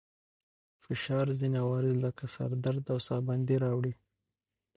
فشار 0.83 1.25
ځينې 1.39 1.57
عوارض 1.65 1.95
لکه 2.05 2.23
سر 2.33 2.49
درد 2.65 2.85
او 2.93 2.99
ساه 3.07 3.21
بندي 3.27 3.55
راوړي. 3.63 3.93